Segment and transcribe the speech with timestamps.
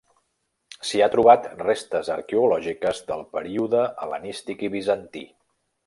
[0.91, 5.25] S'hi ha trobat restes arqueològiques del període hel·lenístic i bizantí.